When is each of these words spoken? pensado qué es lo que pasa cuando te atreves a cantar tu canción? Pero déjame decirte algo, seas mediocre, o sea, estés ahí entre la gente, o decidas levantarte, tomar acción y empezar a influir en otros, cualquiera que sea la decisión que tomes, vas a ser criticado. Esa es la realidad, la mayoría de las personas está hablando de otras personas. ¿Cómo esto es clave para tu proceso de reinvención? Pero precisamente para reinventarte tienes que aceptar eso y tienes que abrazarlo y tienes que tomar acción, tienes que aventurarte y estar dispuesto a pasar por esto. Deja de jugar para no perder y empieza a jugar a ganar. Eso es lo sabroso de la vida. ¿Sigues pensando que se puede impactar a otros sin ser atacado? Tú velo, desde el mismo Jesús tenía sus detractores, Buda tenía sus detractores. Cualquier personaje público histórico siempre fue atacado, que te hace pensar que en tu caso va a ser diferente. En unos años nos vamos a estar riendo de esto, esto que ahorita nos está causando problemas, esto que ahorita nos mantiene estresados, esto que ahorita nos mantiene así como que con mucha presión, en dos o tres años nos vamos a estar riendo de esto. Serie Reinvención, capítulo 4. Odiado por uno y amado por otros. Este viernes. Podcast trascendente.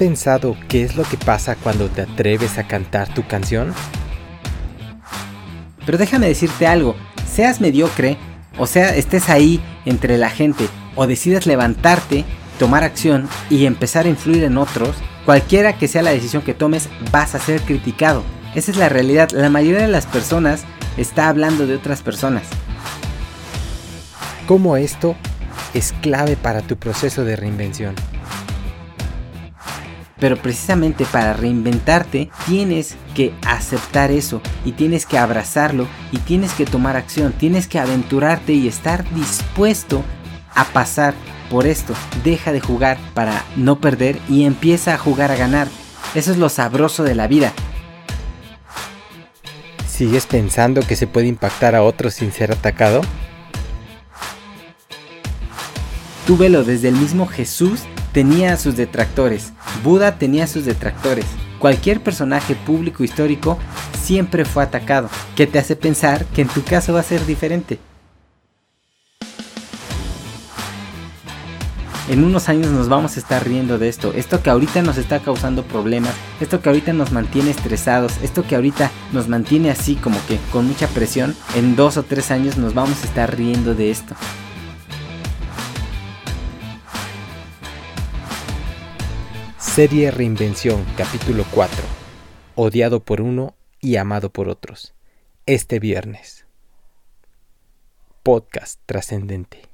pensado 0.00 0.56
qué 0.66 0.82
es 0.82 0.96
lo 0.96 1.02
que 1.02 1.18
pasa 1.18 1.56
cuando 1.56 1.90
te 1.90 2.00
atreves 2.00 2.56
a 2.56 2.66
cantar 2.66 3.12
tu 3.12 3.26
canción? 3.26 3.74
Pero 5.84 5.98
déjame 5.98 6.26
decirte 6.26 6.66
algo, 6.66 6.96
seas 7.30 7.60
mediocre, 7.60 8.16
o 8.56 8.66
sea, 8.66 8.96
estés 8.96 9.28
ahí 9.28 9.60
entre 9.84 10.16
la 10.16 10.30
gente, 10.30 10.66
o 10.96 11.06
decidas 11.06 11.44
levantarte, 11.44 12.24
tomar 12.58 12.82
acción 12.82 13.28
y 13.50 13.66
empezar 13.66 14.06
a 14.06 14.08
influir 14.08 14.42
en 14.44 14.56
otros, 14.56 14.96
cualquiera 15.26 15.76
que 15.76 15.86
sea 15.86 16.00
la 16.00 16.12
decisión 16.12 16.40
que 16.40 16.54
tomes, 16.54 16.88
vas 17.12 17.34
a 17.34 17.38
ser 17.38 17.60
criticado. 17.60 18.22
Esa 18.54 18.70
es 18.70 18.78
la 18.78 18.88
realidad, 18.88 19.28
la 19.32 19.50
mayoría 19.50 19.82
de 19.82 19.88
las 19.88 20.06
personas 20.06 20.62
está 20.96 21.28
hablando 21.28 21.66
de 21.66 21.74
otras 21.74 22.00
personas. 22.00 22.44
¿Cómo 24.48 24.78
esto 24.78 25.14
es 25.74 25.92
clave 26.00 26.36
para 26.36 26.62
tu 26.62 26.78
proceso 26.78 27.22
de 27.22 27.36
reinvención? 27.36 27.94
Pero 30.20 30.36
precisamente 30.36 31.06
para 31.06 31.32
reinventarte 31.32 32.30
tienes 32.46 32.94
que 33.14 33.32
aceptar 33.46 34.10
eso 34.10 34.42
y 34.64 34.72
tienes 34.72 35.06
que 35.06 35.18
abrazarlo 35.18 35.88
y 36.12 36.18
tienes 36.18 36.52
que 36.52 36.66
tomar 36.66 36.96
acción, 36.96 37.32
tienes 37.32 37.66
que 37.66 37.78
aventurarte 37.78 38.52
y 38.52 38.68
estar 38.68 39.08
dispuesto 39.14 40.04
a 40.54 40.64
pasar 40.66 41.14
por 41.50 41.66
esto. 41.66 41.94
Deja 42.22 42.52
de 42.52 42.60
jugar 42.60 42.98
para 43.14 43.44
no 43.56 43.80
perder 43.80 44.18
y 44.28 44.44
empieza 44.44 44.94
a 44.94 44.98
jugar 44.98 45.32
a 45.32 45.36
ganar. 45.36 45.68
Eso 46.14 46.32
es 46.32 46.38
lo 46.38 46.48
sabroso 46.48 47.02
de 47.02 47.14
la 47.14 47.26
vida. 47.26 47.52
¿Sigues 49.88 50.26
pensando 50.26 50.80
que 50.82 50.96
se 50.96 51.06
puede 51.06 51.26
impactar 51.26 51.74
a 51.74 51.82
otros 51.82 52.14
sin 52.14 52.32
ser 52.32 52.52
atacado? 52.52 53.00
Tú 56.26 56.36
velo, 56.36 56.62
desde 56.64 56.88
el 56.88 56.94
mismo 56.94 57.26
Jesús 57.26 57.82
tenía 58.12 58.56
sus 58.56 58.76
detractores, 58.76 59.52
Buda 59.84 60.18
tenía 60.18 60.46
sus 60.46 60.64
detractores. 60.64 61.26
Cualquier 61.58 62.00
personaje 62.00 62.54
público 62.54 63.04
histórico 63.04 63.58
siempre 64.00 64.44
fue 64.44 64.62
atacado, 64.62 65.10
que 65.36 65.46
te 65.46 65.58
hace 65.58 65.76
pensar 65.76 66.24
que 66.26 66.42
en 66.42 66.48
tu 66.48 66.62
caso 66.64 66.94
va 66.94 67.00
a 67.00 67.04
ser 67.04 67.24
diferente. 67.26 67.78
En 72.08 72.24
unos 72.24 72.48
años 72.48 72.72
nos 72.72 72.88
vamos 72.88 73.16
a 73.16 73.20
estar 73.20 73.46
riendo 73.46 73.78
de 73.78 73.88
esto, 73.88 74.12
esto 74.16 74.42
que 74.42 74.50
ahorita 74.50 74.82
nos 74.82 74.96
está 74.96 75.20
causando 75.20 75.62
problemas, 75.62 76.12
esto 76.40 76.60
que 76.60 76.68
ahorita 76.68 76.92
nos 76.92 77.12
mantiene 77.12 77.50
estresados, 77.50 78.14
esto 78.20 78.42
que 78.42 78.56
ahorita 78.56 78.90
nos 79.12 79.28
mantiene 79.28 79.70
así 79.70 79.94
como 79.94 80.18
que 80.26 80.40
con 80.50 80.66
mucha 80.66 80.88
presión, 80.88 81.36
en 81.54 81.76
dos 81.76 81.98
o 81.98 82.02
tres 82.02 82.32
años 82.32 82.56
nos 82.56 82.74
vamos 82.74 83.04
a 83.04 83.06
estar 83.06 83.36
riendo 83.36 83.76
de 83.76 83.92
esto. 83.92 84.16
Serie 89.60 90.10
Reinvención, 90.10 90.86
capítulo 90.96 91.44
4. 91.52 91.84
Odiado 92.54 93.00
por 93.00 93.20
uno 93.20 93.54
y 93.78 93.96
amado 93.96 94.30
por 94.30 94.48
otros. 94.48 94.94
Este 95.44 95.78
viernes. 95.78 96.46
Podcast 98.22 98.80
trascendente. 98.86 99.69